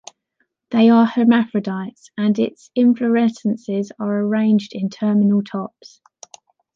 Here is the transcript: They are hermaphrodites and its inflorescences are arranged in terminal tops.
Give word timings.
They 0.71 0.89
are 0.89 1.05
hermaphrodites 1.05 2.09
and 2.17 2.39
its 2.39 2.71
inflorescences 2.75 3.91
are 3.99 4.21
arranged 4.21 4.73
in 4.73 4.89
terminal 4.89 5.43
tops. 5.43 6.01